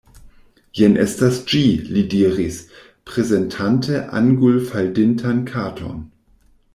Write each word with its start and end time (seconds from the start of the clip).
Jen 0.77 0.95
estas 1.01 1.35
ĝi, 1.51 1.59
li 1.97 2.03
diris, 2.13 2.57
prezentante 3.11 4.01
angulfalditan 4.21 5.45
karton. 5.55 6.01